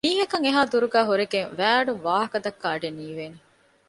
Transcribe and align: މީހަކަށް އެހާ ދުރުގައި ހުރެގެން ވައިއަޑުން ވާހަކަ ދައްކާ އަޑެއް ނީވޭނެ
މީހަކަށް 0.05 0.45
އެހާ 0.45 0.61
ދުރުގައި 0.71 1.07
ހުރެގެން 1.09 1.51
ވައިއަޑުން 1.59 2.01
ވާހަކަ 2.05 2.37
ދައްކާ 2.45 2.67
އަޑެއް 2.71 2.97
ނީވޭނެ 2.99 3.37